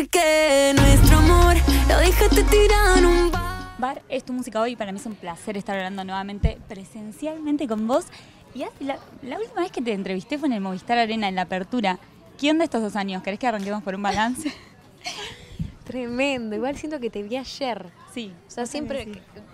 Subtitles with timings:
[0.00, 1.56] Porque nuestro amor
[1.86, 3.74] lo dejaste tirar en un bar.
[3.78, 4.74] Bar es tu música hoy.
[4.74, 8.06] Para mí es un placer estar hablando nuevamente presencialmente con vos.
[8.54, 11.34] Y hace- la, la última vez que te entrevisté fue en el Movistar Arena, en
[11.34, 11.98] la apertura.
[12.38, 13.22] ¿Qué onda estos dos años?
[13.22, 14.50] ¿Querés que arranquemos por un balance?
[15.90, 17.86] Tremendo, igual siento que te vi ayer.
[18.14, 18.32] sí.
[18.46, 19.12] O sea, siempre, sí.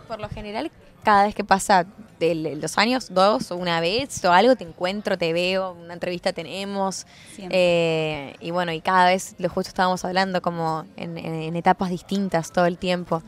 [0.09, 0.71] por lo general,
[1.03, 1.87] cada vez que pasa
[2.19, 6.33] de los años, dos o una vez o algo, te encuentro, te veo, una entrevista
[6.33, 7.07] tenemos.
[7.39, 11.91] Eh, y bueno, y cada vez, lo justo estábamos hablando como en, en- en etapas
[11.91, 13.23] distintas todo el tiempo.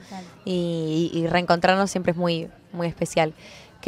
[0.44, 3.32] Y, y reencontrarnos siempre es muy, muy especial.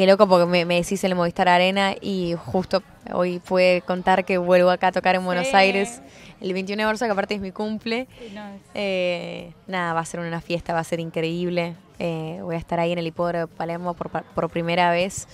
[0.01, 2.83] Qué loco porque me, me decís en el Movistar Arena y justo
[3.13, 5.55] hoy pude contar que vuelvo acá a tocar en Buenos Sí.
[5.55, 6.01] Aires
[6.41, 8.09] el 21 de marzo, que aparte es mi cumple.
[8.33, 11.77] No, es- Eh, nada, va a ser una fiesta, va a ser increíble.
[11.99, 15.29] Eh, voy a estar ahí en el hipódromo de Palermo por, primera vez.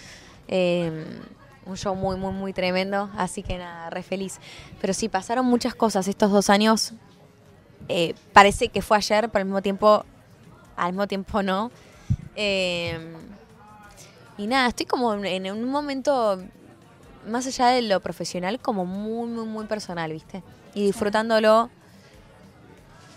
[0.48, 1.04] Eh,
[1.64, 3.08] un show muy, muy, muy tremendo.
[3.16, 4.40] Así que nada, re feliz.
[4.80, 6.92] Pero sí, pasaron muchas cosas estos dos años.
[8.32, 10.04] Parece que fue ayer, pero al mismo tiempo,
[10.76, 11.70] al mismo tiempo no.
[12.34, 12.98] Eh,
[14.38, 16.38] y nada, estoy como en, un momento,
[17.26, 20.42] más allá de lo profesional, como muy, muy, muy personal, ¿viste?
[20.74, 21.70] Y disfrutándolo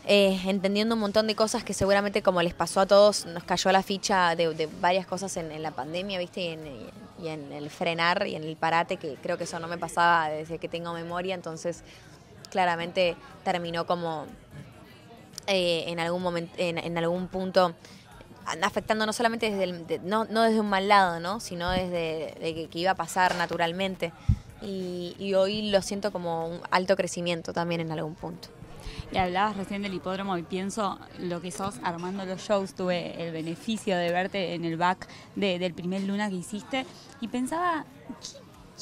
[0.06, 3.72] eh, entendiendo un montón de cosas que seguramente como les pasó a todos, nos cayó
[3.72, 6.42] la ficha de, de varias cosas en, en la pandemia, ¿viste?
[6.42, 6.90] Y en,
[7.22, 10.30] y en el frenar y en el parate, que creo que eso no me pasaba
[10.30, 11.84] desde que tengo memoria, entonces
[12.50, 14.25] claramente terminó como
[15.47, 17.75] eh, en algún momento, en, en algún punto
[18.64, 21.40] afectando no solamente desde el- no, desde un mal lado, ¿no?
[21.40, 24.12] sino desde de que, iba a pasar naturalmente.
[24.62, 28.50] Y, hoy lo siento como un alto crecimiento también en algún punto.
[29.12, 32.73] Y hablabas recién del hipódromo y pienso lo que sos armando los shows.
[32.73, 36.86] Tuve el beneficio de verte en el back de- del primer Luna que hiciste
[37.22, 37.86] y pensaba,
[38.22, 38.38] ¿qué,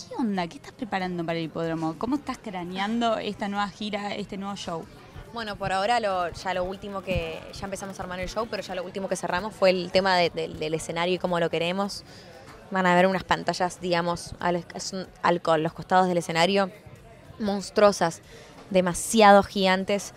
[0.10, 0.48] qué onda?
[0.48, 1.96] ¿Qué estás preparando para el hipódromo?
[1.98, 4.86] ¿Cómo estás craneando esta nueva gira, este nuevo show?
[5.34, 8.64] Bueno, por ahora lo, ya lo último que, ya empezamos a armar el show, pero
[8.64, 11.50] ya lo último que cerramos fue el tema de- de- del escenario y cómo lo
[11.50, 12.04] queremos.
[12.72, 16.72] Van a ver unas pantallas, digamos, a los, son al- con los costados del escenario,
[17.40, 18.22] monstruosas,
[18.70, 20.14] demasiado gigantes,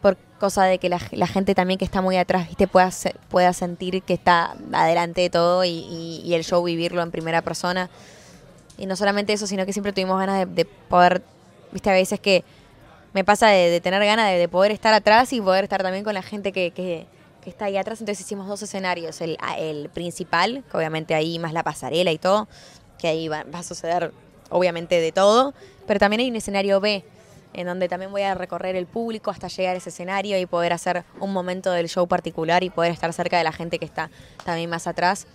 [0.00, 2.90] por cosa de que la, gente también que está muy atrás, viste, pueda,
[3.30, 7.42] pueda sentir que está adelante de todo y, y- y el show vivirlo en primera
[7.42, 7.90] persona.
[8.78, 11.22] Y no solamente eso, sino que siempre tuvimos ganas de poder,
[11.72, 12.42] viste, a veces que
[13.12, 16.14] me pasa de, tener ganas de, de poder estar atrás y poder estar también con
[16.14, 17.06] la gente que,
[17.44, 18.00] está ahí atrás.
[18.00, 19.20] Entonces hicimos dos escenarios.
[19.20, 22.48] El, el principal, que obviamente ahí más la pasarela y todo,
[22.98, 24.12] que ahí va, va a suceder
[24.50, 25.54] obviamente de todo.
[25.86, 27.04] Pero también hay un escenario B,
[27.54, 30.72] en donde también voy a recorrer el público hasta llegar a ese escenario y poder
[30.72, 34.10] hacer un momento del show particular y poder estar cerca de la gente que está
[34.44, 35.26] también más atrás.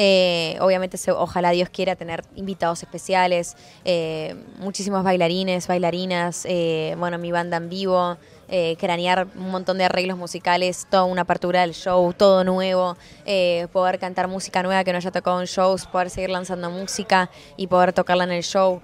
[0.00, 7.32] Eh, obviamente, ojalá Dios quiera tener invitados especiales, eh, muchísimos bailarines, bailarinas, eh, bueno, mi
[7.32, 8.16] banda en vivo,
[8.48, 13.66] eh, cranear un montón de arreglos musicales, toda una apertura del show, todo nuevo, eh,
[13.72, 17.66] poder cantar música nueva que no haya tocado en shows, poder seguir lanzando música y
[17.66, 18.80] poder tocarla en el show.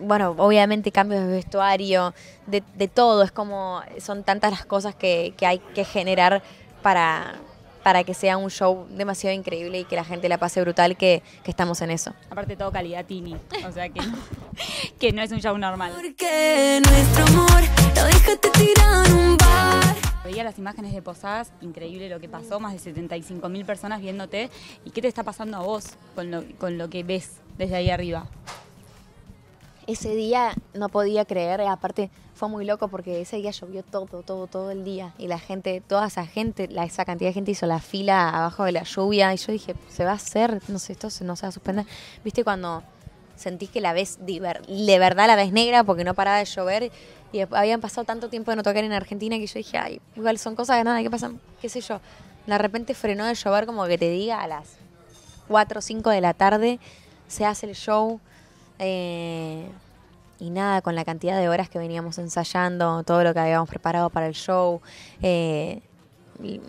[0.00, 2.14] Bueno, obviamente cambios de vestuario,
[2.46, 6.40] de, de todo, es como, son tantas las cosas que hay que generar
[6.82, 7.34] para,
[7.88, 11.22] para que sea un show demasiado increíble y que la gente la pase brutal, que,
[11.42, 12.12] que estamos en eso.
[12.28, 13.34] Aparte todo calidad Tini,
[13.66, 14.02] o sea que,
[15.00, 15.92] que no es un show normal.
[15.94, 17.62] Porque nuestro amor
[17.96, 19.96] lo dejaste tirar en un bar.
[20.22, 24.50] Veía las imágenes de posadas, increíble lo que pasó, más de 75 mil personas viéndote.
[24.84, 27.88] ¿Y qué te está pasando a vos con lo, con lo que ves desde ahí
[27.88, 28.26] arriba?
[29.88, 34.46] Ese día no podía creer, aparte fue muy loco porque ese día llovió todo, todo,
[34.46, 37.64] todo el día y la gente, toda esa gente, la, esa cantidad de gente hizo
[37.66, 40.92] la fila abajo de la lluvia y yo dije, se va a hacer, no sé,
[40.92, 41.86] esto se- no se va a suspender.
[42.22, 42.82] ¿Viste cuando
[43.34, 46.44] sentís que la ves de, ver- de verdad la ves negra porque no paraba de
[46.44, 46.92] llover
[47.32, 50.38] y habían pasado tanto tiempo de no tocar en Argentina que yo dije, ay, igual
[50.38, 51.98] son cosas que nada, que pasan, qué sé yo.
[52.46, 54.76] De repente frenó de llover como que te diga a las
[55.48, 56.78] 4 o 5 de la tarde
[57.26, 58.20] se hace el show.
[58.78, 59.68] Eh,
[60.40, 64.10] y nada, con la cantidad de horas que veníamos ensayando, todo lo que habíamos preparado
[64.10, 64.80] para el show,
[65.22, 65.80] eh,
[66.42, 66.60] y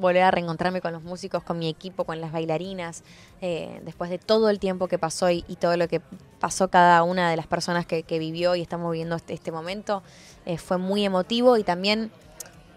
[0.00, 3.04] volver a reencontrarme con los músicos, con mi equipo, con las bailarinas,
[3.42, 6.00] eh, después de todo el tiempo que pasó y, todo lo que
[6.40, 10.02] pasó cada una de las personas que, que vivió y estamos viviendo este, este momento,
[10.46, 12.10] eh, fue muy emotivo y también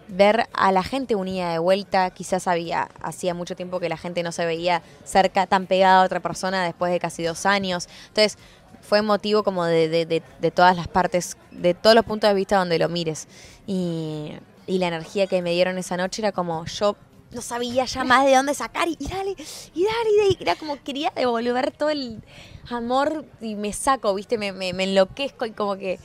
[0.08, 2.10] ver a la gente unida de vuelta.
[2.10, 6.04] Quizás había, hacía mucho tiempo que la gente no se veía cerca, tan pegada a
[6.04, 7.88] otra persona después de casi dos años.
[8.08, 8.38] Entonces,
[8.82, 10.22] fue emotivo como de,
[10.54, 13.28] todas las partes, de todos los puntos de vista donde lo mires.
[13.66, 14.32] Y,
[14.66, 16.96] y la energía que me dieron esa noche era como yo
[17.30, 19.34] no sabía ya más de dónde sacar y, y dale,
[19.74, 22.22] y dale, y era como quería devolver todo el
[22.70, 25.98] amor y me saco, viste, me, me- me enloquezco y como que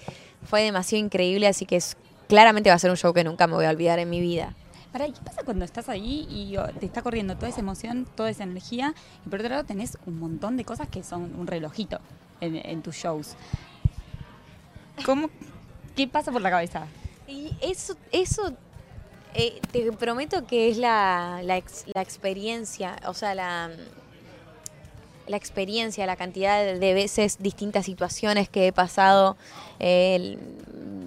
[0.44, 1.98] fue demasiado increíble, así que es
[2.30, 4.56] claramente va a ser un show que nunca me voy a olvidar en mi vida.
[4.94, 8.30] Para, ¿qué pasa cuando estás ahí y oh, te está corriendo toda esa emoción, toda
[8.30, 8.94] esa energía?
[9.26, 12.00] Y por otro lado tenés un montón de cosas que son un relojito
[12.40, 13.36] en, en tus shows.
[15.06, 15.30] ¿Cómo,
[15.96, 16.88] ¿Qué pasa por la cabeza?
[17.28, 18.54] Y eso, eso
[19.36, 23.70] eh, te prometo que es la, la, ex- la experiencia, o sea, la,
[25.28, 29.38] la experiencia, la cantidad de veces, distintas situaciones que he pasado,
[29.80, 30.40] eh,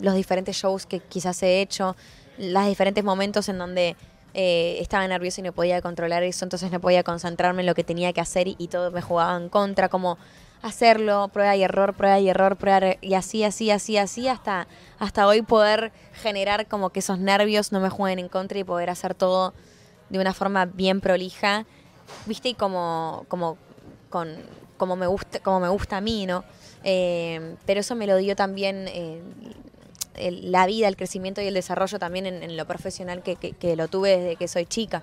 [0.03, 1.97] los diferentes shows que quizás he hecho,
[2.37, 3.97] los diferentes momentos en donde
[4.35, 7.85] eh, estaba nerviosa y no podía controlar eso, entonces no podía concentrarme en lo que
[7.85, 10.19] tenía que hacer y, todo me jugaba en contra, como
[10.61, 14.67] hacerlo, prueba y error, prueba y error, prueba y así, así, así, así, hasta,
[14.99, 18.91] hasta hoy poder generar como que esos nervios no me jueguen en contra y poder
[18.91, 19.55] hacer todo
[20.09, 21.65] de una forma bien prolija,
[22.27, 23.57] viste, y como, como,
[24.11, 24.35] con,
[24.77, 26.45] como, me, gusta, como me gusta a mí, ¿no?
[26.85, 29.23] Eh, pero eso me lo dio también eh,
[30.17, 33.53] el- la vida, el crecimiento y el desarrollo también en, en lo profesional que, que-
[33.53, 35.03] que lo tuve desde que soy chica.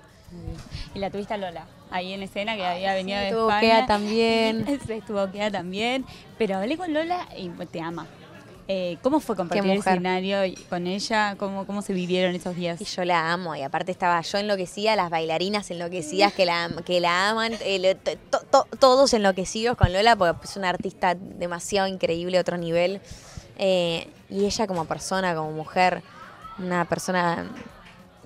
[0.94, 3.60] Y la tuviste a Lola, ahí en escena, que había venido de estuvo España.
[3.78, 4.64] Kea también.
[4.86, 6.04] Sí, estuvo Kea también.
[6.38, 8.06] Pero hablé con Lola y te ama.
[8.72, 11.34] Eh, ¿Cómo fue compartir el escenario con ella?
[11.36, 12.80] ¿Cómo, ¿Cómo se vivieron esos días?
[12.80, 17.00] Y yo la amo, y aparte estaba yo enloquecida, las bailarinas enloquecidas que la, que
[17.00, 17.96] la aman, eh,
[18.30, 23.00] to- todos enloquecidos con Lola, porque es una artista demasiado increíble, otro nivel.
[23.62, 26.02] Eh, y ella como persona, como mujer,
[26.58, 27.46] una persona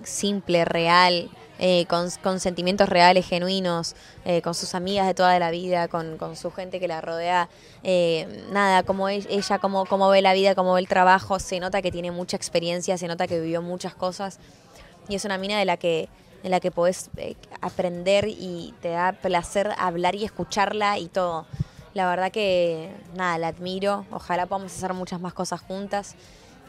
[0.05, 1.29] simple, real,
[1.59, 6.53] eh, con, sentimientos reales, genuinos, eh, con sus amigas de toda la vida, con, su
[6.53, 7.49] gente que la rodea.
[7.83, 11.59] eh, nada, como e- ella, como, como ve la vida, como ve el trabajo, se
[11.59, 14.39] nota que tiene mucha experiencia, se nota que vivió muchas cosas.
[15.09, 16.09] Y es una mina de la que,
[16.45, 21.47] de la que podés eh, aprender y te da placer hablar y escucharla y todo.
[21.94, 24.05] La verdad que, nada, la admiro.
[24.11, 26.17] Ojalá podamos hacer muchas más cosas juntas.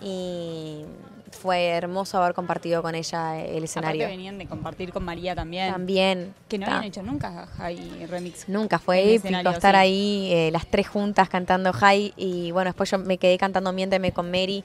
[0.02, 0.84] Y
[1.32, 4.04] fue hermoso haber compartido con ella el escenario.
[4.04, 5.72] Aparte venían de compartir con María también.
[5.72, 6.34] También.
[6.48, 8.48] Que no ta- habían hecho nunca Jai Remix.
[8.50, 9.80] Nunca fue épico estar sí.
[9.80, 12.14] ahí, eh, las tres juntas cantando High.
[12.18, 14.64] Y bueno, después yo me quedé cantando Miénteme con Mary.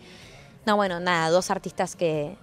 [0.67, 2.37] No, bueno, nada, dos artistas que,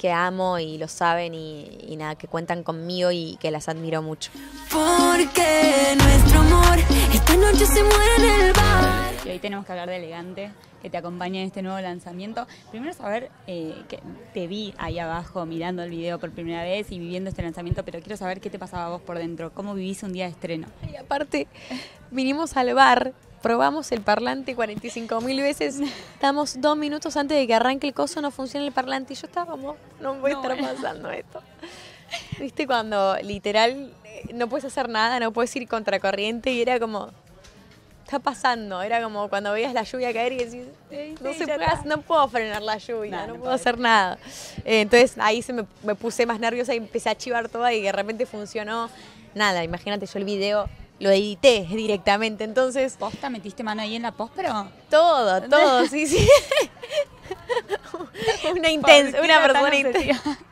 [0.00, 4.00] que amo y lo saben y, y nada, que cuentan conmigo y que las admiro
[4.00, 4.30] mucho.
[4.72, 6.78] Porque nuestro amor
[7.12, 9.12] esta noche se muere en el bar.
[9.26, 12.46] Y hoy tenemos que hablar de Elegante, que te acompaña en este nuevo lanzamiento.
[12.70, 14.00] Primero saber, eh, que
[14.32, 18.00] te vi ahí abajo mirando el video por primera vez y viviendo este lanzamiento, pero
[18.00, 20.68] quiero saber qué te pasaba a vos por dentro, cómo vivís un día de estreno.
[20.90, 21.46] Y aparte,
[22.10, 25.80] vinimos al bar, probamos el parlante 45 mil veces,
[26.14, 29.26] estamos dos minutos antes de que arranque el coso, no funciona el parlante y yo
[29.26, 31.42] estaba como, no puede No, estar pasando esto.
[32.38, 37.10] Viste, cuando literal eh, no puedes hacer nada, no puedes ir contracorriente y era como,
[38.04, 41.44] está pasando, era como cuando veías la lluvia caer y decís, "Ey, no, sí, se
[41.46, 41.82] puede, está".
[41.84, 44.18] no puedo frenar la lluvia, No, no, no puedo hacer nada.
[44.64, 47.80] Eh, entonces ahí se me, me puse más nerviosa y empecé a chivar toda y
[47.80, 48.90] de repente funcionó.
[49.34, 50.68] Nada, imagínate, yo el video
[51.00, 56.06] lo edité directamente, entonces ¿Posta metiste mano ahí en la post, pero todo, todo, sí,
[56.06, 56.28] sí.
[58.56, 60.38] una intensa, ¿Por qué una persona intensa.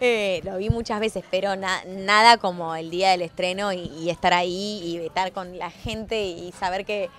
[0.00, 4.10] Eh, lo vi muchas veces, pero na- nada como el día del estreno y, y
[4.10, 7.10] estar ahí y estar con la gente y saber que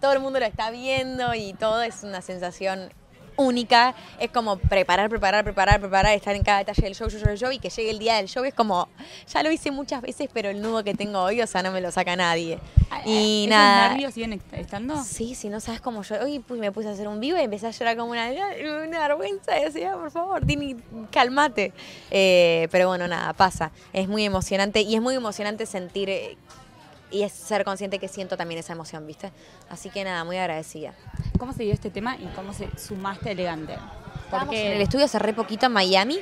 [0.00, 2.92] todo el mundo lo está viendo y todo es una sensación
[3.40, 3.94] única.
[4.18, 7.50] Es como preparar, preparar, preparar, preparar, estar en cada detalle del show, show, show, show
[7.52, 8.44] y que llegue el día del show.
[8.44, 8.88] Es como,
[9.32, 11.80] ya lo hice muchas veces, pero el nudo que tengo hoy, o sea, no me
[11.80, 12.58] lo saca nadie.
[13.04, 13.88] Y ¿Esos nada.
[13.88, 15.02] nervios siguen est- estando?
[15.02, 16.16] Sí, sí, no sabes cómo yo.
[16.22, 18.28] Hoy me puse a hacer un vivo y empecé a llorar como una,
[18.86, 19.58] una vergüenza.
[19.58, 20.76] Y decía, por favor, Tini,
[21.10, 21.72] cálmate.
[22.10, 23.70] Eh, pero bueno, nada, pasa.
[23.92, 26.36] Es muy emocionante y es muy emocionante sentir eh,
[27.10, 29.32] y es ser consciente que siento también esa emoción, ¿viste?
[29.68, 30.94] Así que nada, muy agradecida.
[31.38, 33.76] ¿Cómo se dio este tema y cómo se sumaste a Elegante?
[34.24, 36.20] Estábamos en el estudio hace re poquito en Miami.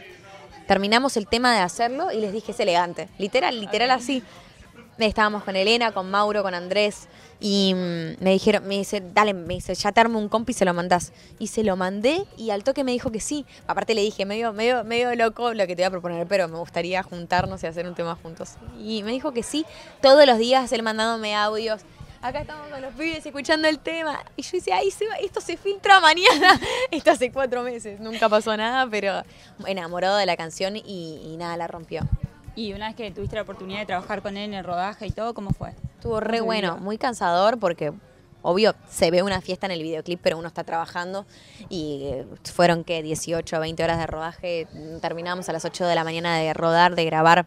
[0.66, 3.08] Terminamos el tema de hacerlo y les dije, es elegante.
[3.18, 3.96] Literal, literal Ok.
[3.96, 4.22] así.
[5.06, 7.08] Estábamos con Elena, con Mauro, con Andrés.
[7.40, 10.54] Y mm, me dijeron, me dice, dale, me dice, ya te armo un compi y
[10.54, 11.12] se lo mandás.
[11.38, 13.46] Y se lo mandé y al toque me dijo que sí.
[13.68, 16.58] Aparte le dije, medio, medio, medio loco lo que te voy a proponer, pero me
[16.58, 18.54] gustaría juntarnos y hacer un tema juntos.
[18.80, 19.64] Y me dijo que sí.
[20.00, 21.82] Todos los días él mandándome audios.
[22.20, 24.24] Acá estamos con los pibes escuchando el tema.
[24.34, 26.60] Y yo decía, ahí esto se filtra mañana.
[26.90, 28.00] Esto hace cuatro meses.
[28.00, 29.22] Nunca pasó nada, pero
[29.64, 32.02] enamorado de la canción y nada, la rompió.
[32.58, 35.10] Y una vez que tuviste la oportunidad de trabajar con él en el rodaje y
[35.12, 35.70] todo, ¿cómo fue?
[35.94, 36.84] Estuvo re bueno, vivió?
[36.84, 37.92] muy cansador porque
[38.42, 41.24] obvio se ve una fiesta en el videoclip, pero uno está trabajando
[41.68, 44.66] y eh, fueron que 18 o 20 horas de rodaje,
[45.00, 47.46] terminamos a las 8 de la mañana de rodar, de grabar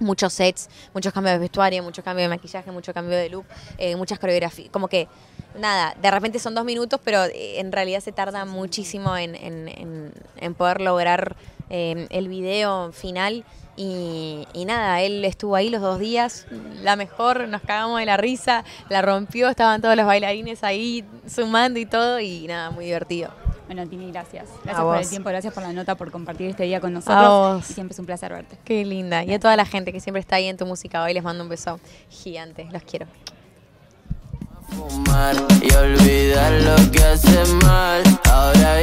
[0.00, 3.44] muchos sets, muchos cambios de vestuario, muchos cambios de maquillaje, mucho cambio de look,
[3.78, 4.70] eh, muchas coreografías.
[4.70, 5.06] Como que,
[5.56, 9.68] nada, de repente son dos minutos, pero eh, en realidad se tarda muchísimo en, en-
[9.68, 11.36] en- en poder lograr
[11.72, 13.44] eh, el video final.
[13.74, 16.46] Y, y nada, él estuvo ahí los dos días,
[16.82, 21.80] la mejor, nos cagamos de la risa, la rompió, estaban todos los bailarines ahí sumando
[21.80, 23.30] y todo, y nada, muy divertido.
[23.66, 24.50] Bueno, Tini, gracias.
[24.50, 27.26] A Gracias por el tiempo, gracias por la nota, por compartir este día con nosotros.
[27.26, 27.70] vos.
[27.70, 28.58] Y siempre es un placer verte.
[28.62, 29.24] Qué linda.
[29.24, 31.42] Y a toda la gente que siempre está ahí en tu música hoy les mando
[31.42, 32.68] un beso gigante.
[32.70, 33.06] Los quiero.
[34.68, 38.02] fumar y olvidar lo que hace mal.
[38.30, 38.82] Ahora